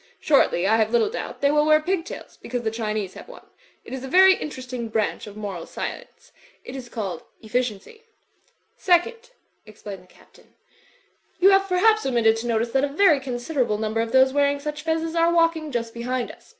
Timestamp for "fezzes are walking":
14.83-15.71